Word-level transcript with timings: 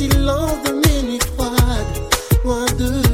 si 0.00 0.08
lent 0.08 0.56
de 0.64 0.72
mes 0.80 1.02
nuits 1.02 1.30
loin 2.42 2.64
de 2.78 3.09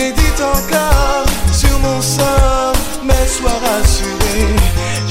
médite 0.00 0.40
encore 0.40 1.26
sur 1.52 1.78
mon 1.78 2.00
sort, 2.00 2.76
mais 3.04 3.26
sois 3.36 3.58
rassuré. 3.66 4.38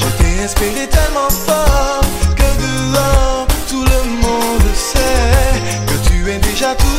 Je 0.02 0.08
t'ai 0.18 0.44
inspiré 0.44 0.88
tellement 0.88 1.32
fort 1.46 2.06
que 2.40 2.50
dehors 2.64 3.48
tout 3.70 3.86
le 3.94 4.02
monde 4.24 4.70
sait 4.74 5.56
que 5.90 5.96
tu 6.08 6.18
es 6.32 6.40
déjà 6.40 6.74
tout. 6.76 6.99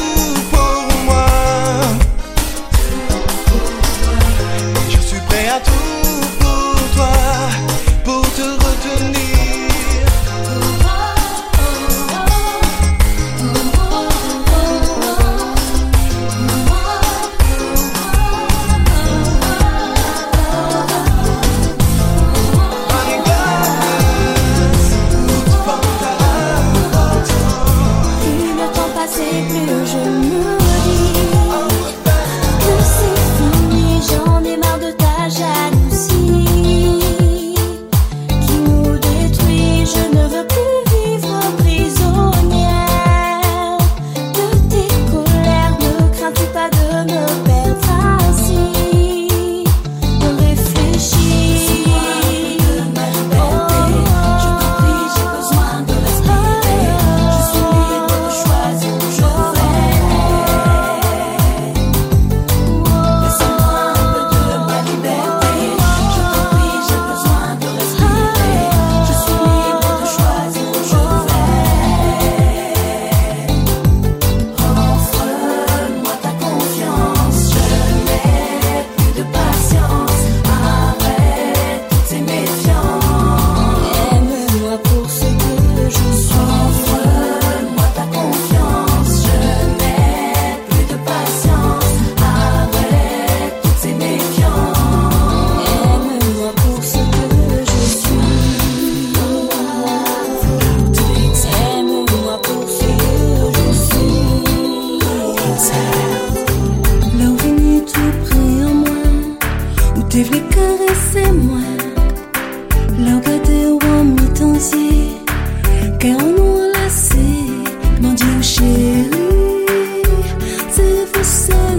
say 121.30 121.69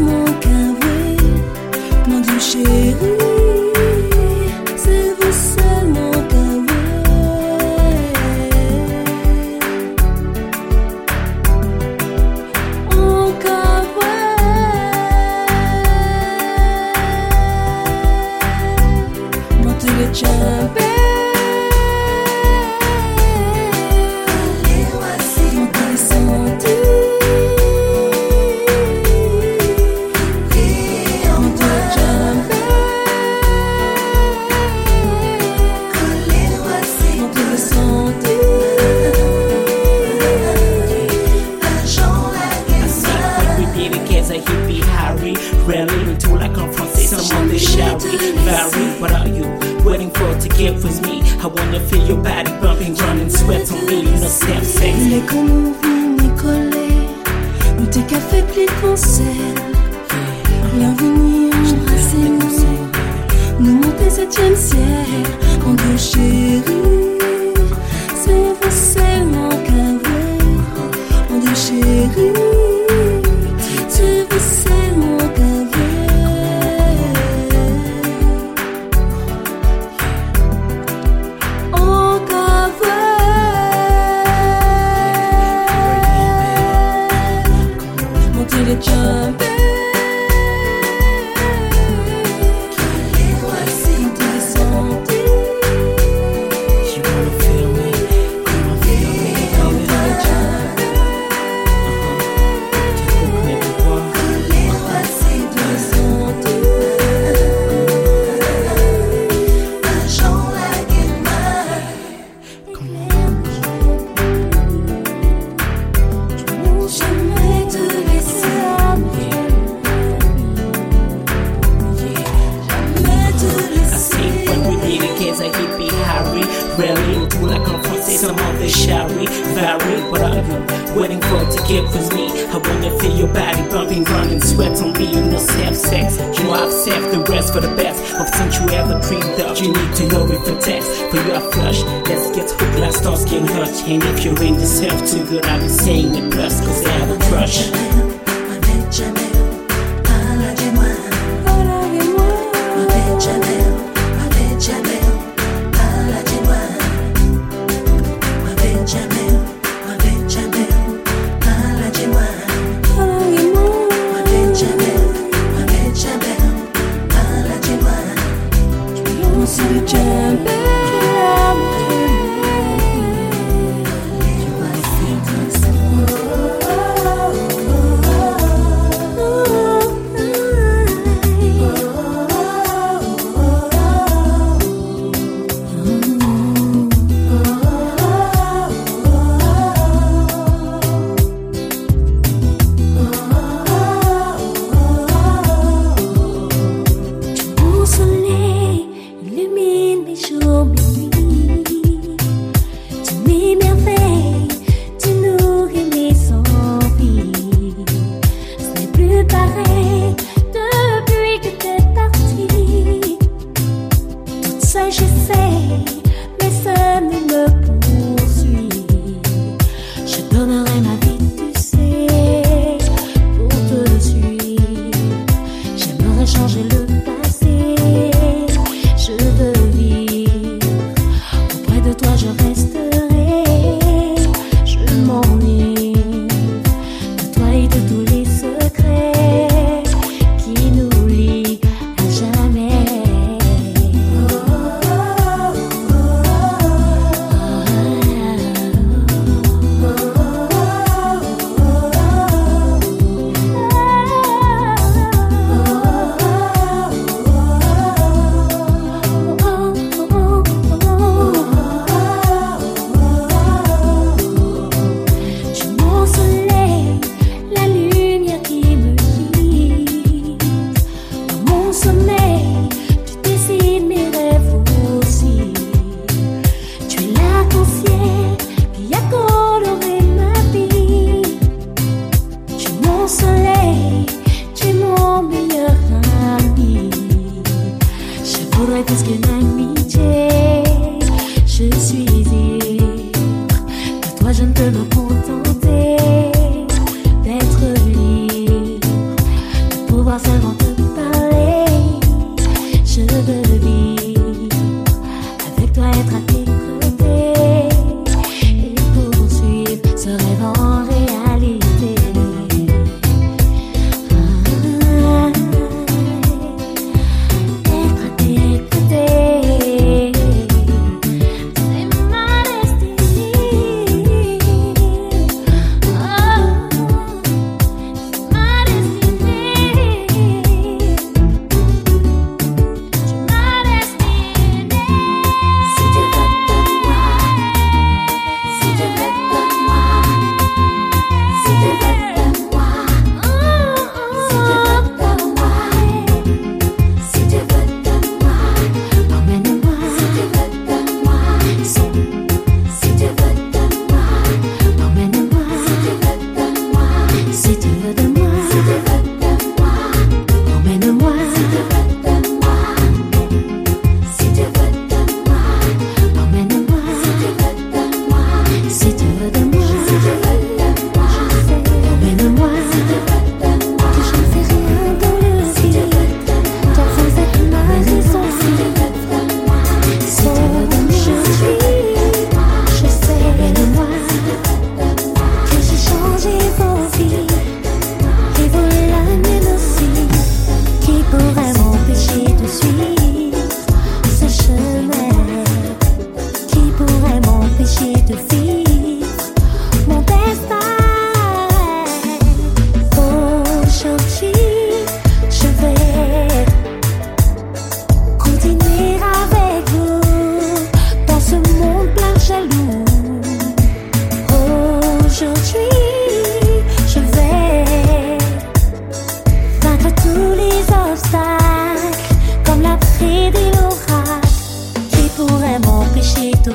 to 140.01 140.07
know 140.07 140.25
if 140.25 140.47
it 140.47 140.61
text. 140.61 140.89
For 141.09 141.17
your 141.27 141.41
flush, 141.51 141.81
let's 142.07 142.29
get 142.35 142.49
hooked, 142.51 142.79
let's 142.79 142.97
start 142.97 143.19
getting 143.29 143.47
hurt. 143.47 143.69
And 143.87 144.03
if 144.03 144.25
you 144.25 144.37
ain't 144.39 144.59
deserve 144.59 144.99
too 145.09 145.25
good, 145.25 145.45
I'll 145.45 145.61
be 145.61 145.69
saying 145.69 146.15
it 146.15 146.31
plus, 146.31 146.59
cause 146.61 146.85
I 146.85 146.91
have 146.91 147.09
a 147.09 147.17
crush. 147.29 147.71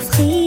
souffrir. 0.01 0.46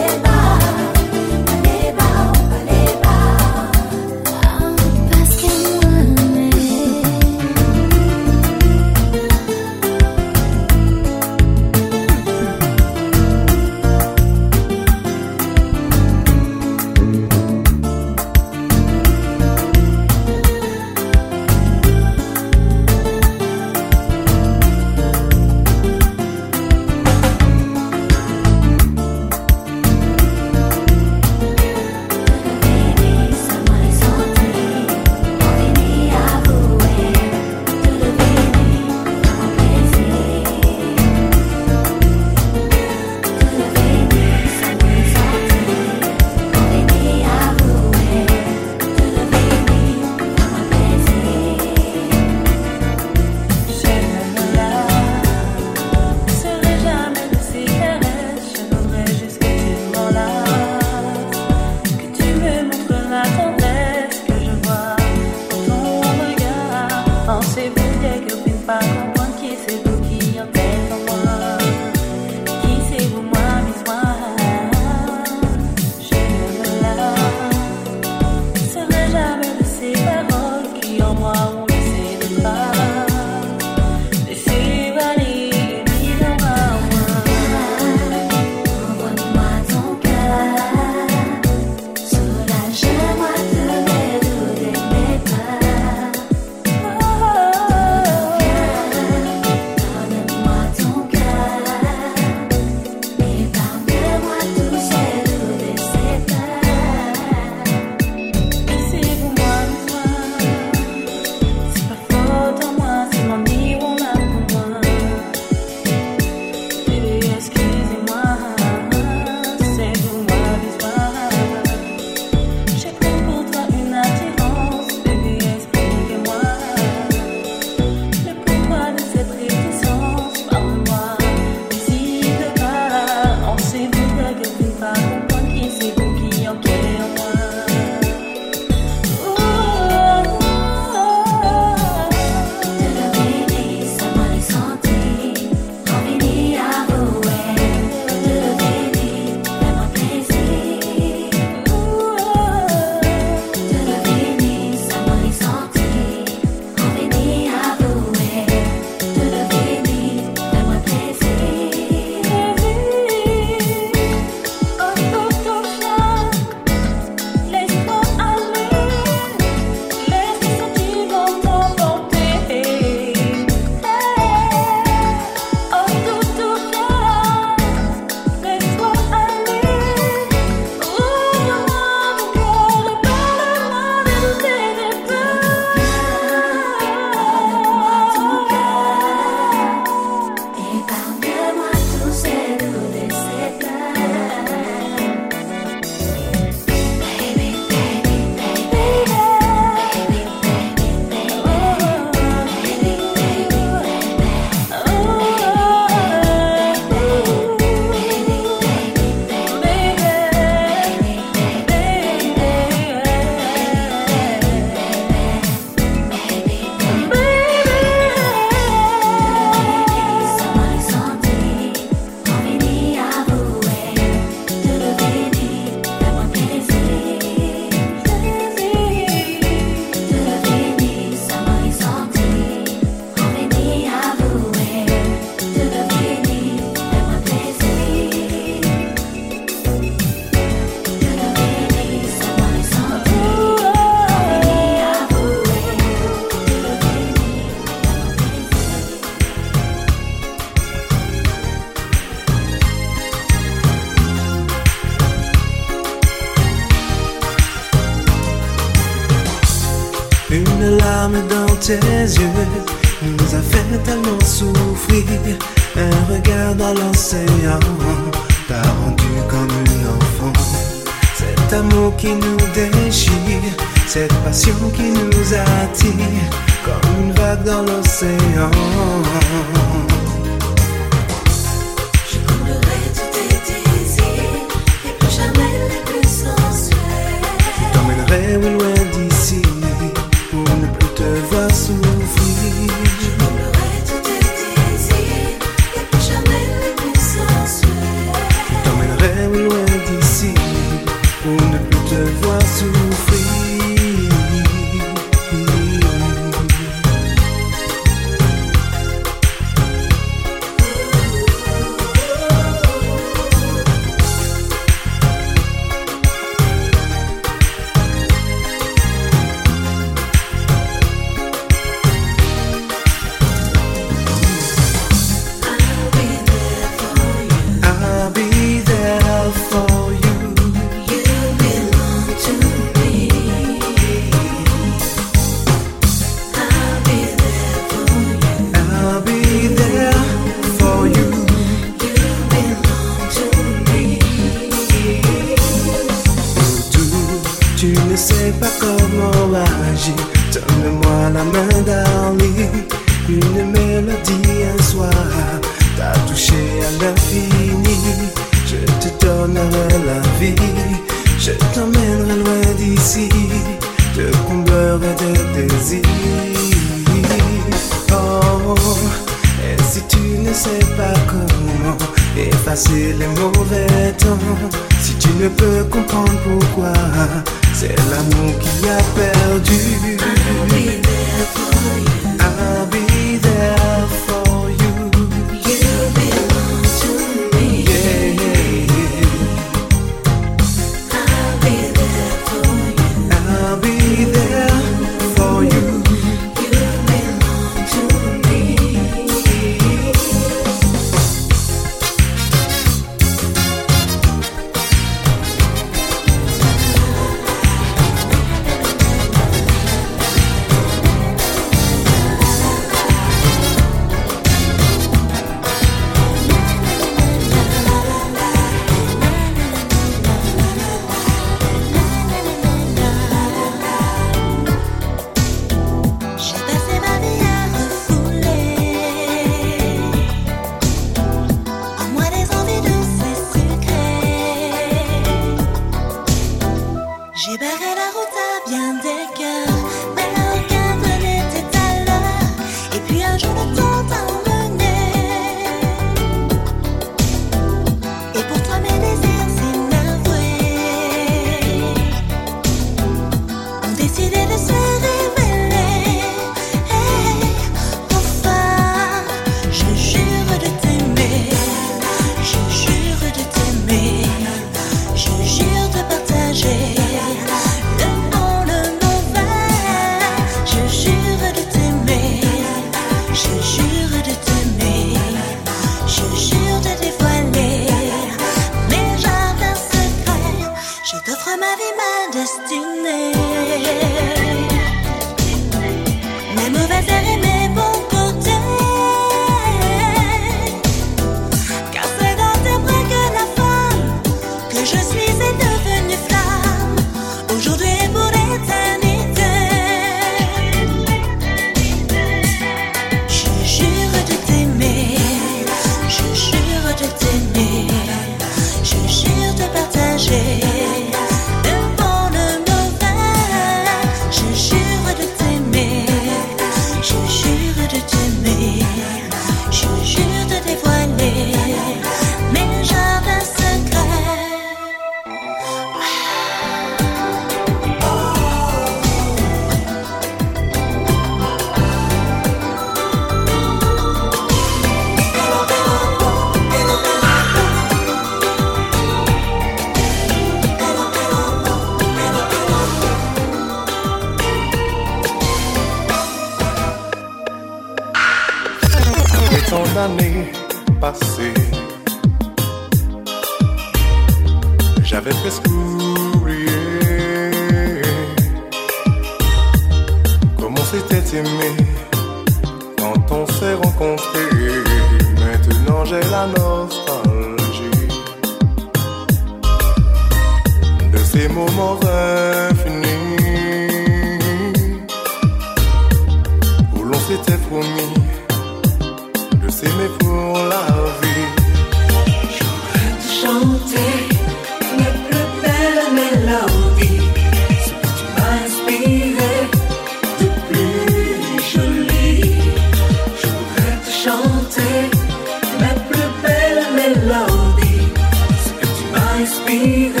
You. 599.61 600.00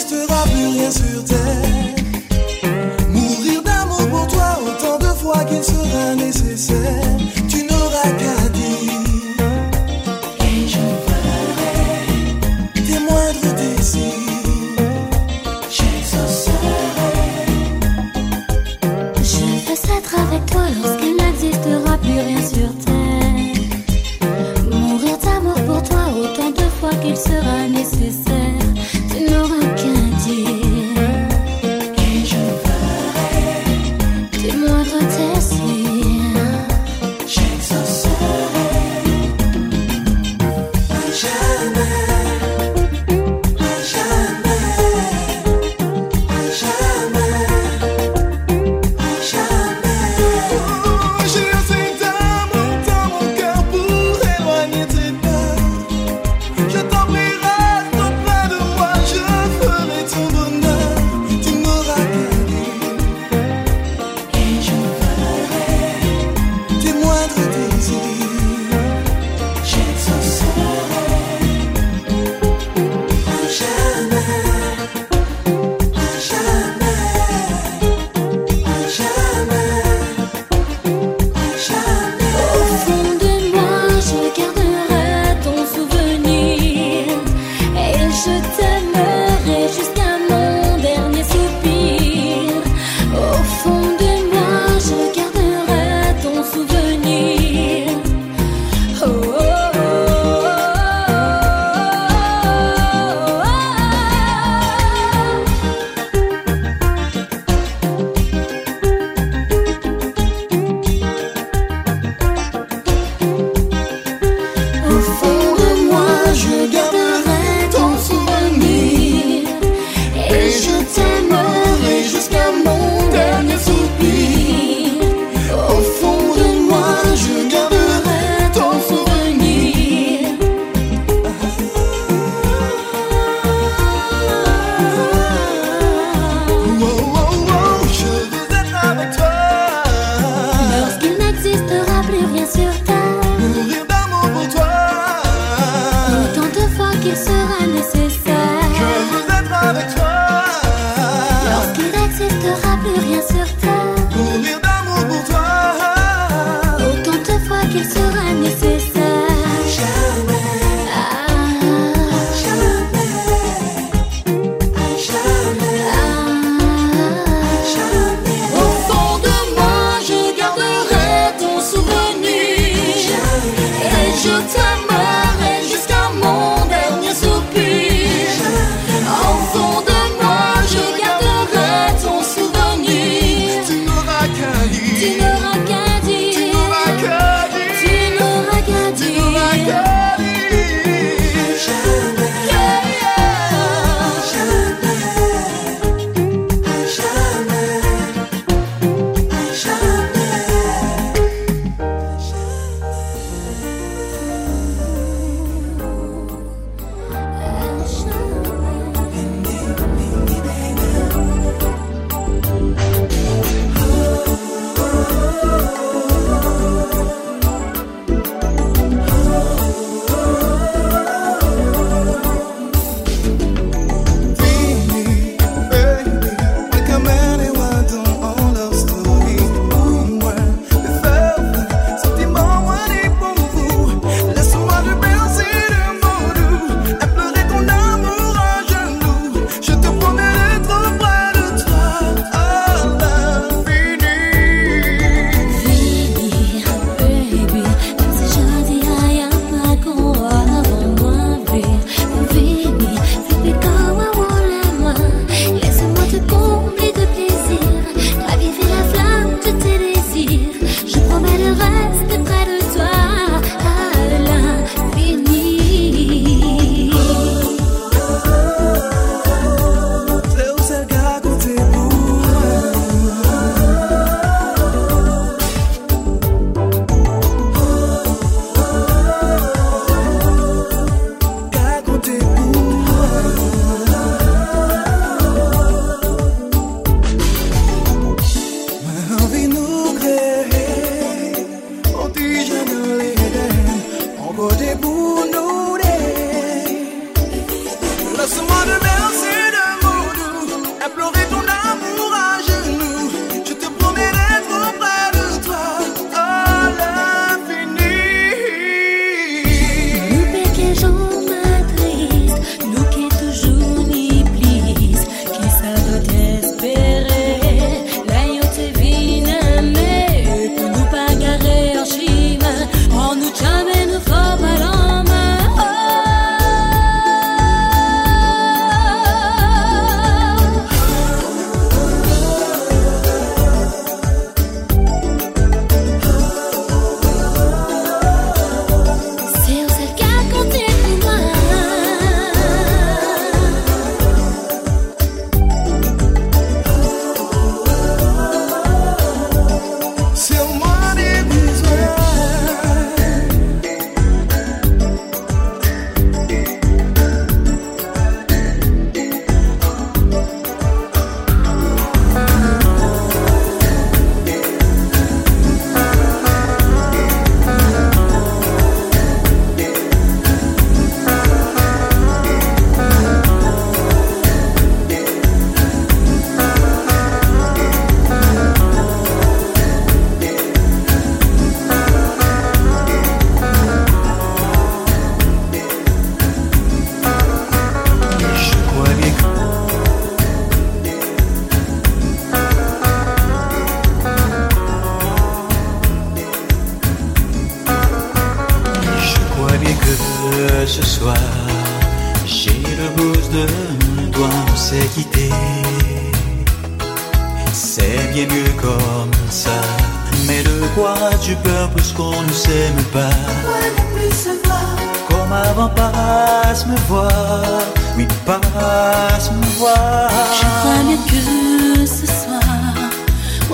n'existera 0.00 0.44
plus 0.44 0.66
rien 0.66 0.90
sur 0.90 1.24
terre. 1.24 1.69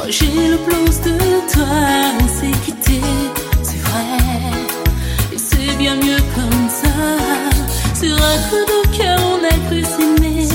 j'ai 0.08 0.48
le 0.48 0.56
plus 0.58 1.00
de 1.00 1.18
toi, 1.52 1.66
on 2.20 2.28
s'est 2.28 2.58
quitté, 2.64 3.00
c'est 3.62 3.78
vrai. 3.78 4.52
Et 5.32 5.38
c'est 5.38 5.76
bien 5.76 5.96
mieux 5.96 6.22
comme 6.34 6.68
ça. 6.68 6.88
Sur 7.94 8.14
un 8.14 8.38
coup 8.48 8.64
de 8.64 8.96
cœur, 8.96 9.18
on 9.20 9.44
a 9.44 9.68
cru 9.68 9.82
s'aimer. 9.82 10.46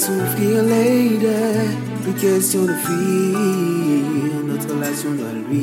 guess 0.00 0.08
we'll 0.08 0.36
feel 0.36 0.62
later. 0.62 1.28
Eh? 1.28 1.76
Because 2.04 2.54
you'll 2.54 2.68
feel 2.68 4.44
not 4.44 4.60
the 4.66 4.74
I'll 5.20 5.42
be. 5.50 5.59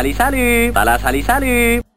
Alizali, 0.00 0.70
para 0.72 0.94
Alizali. 0.94 1.89